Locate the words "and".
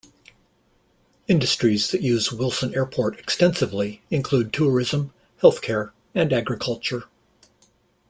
6.15-6.33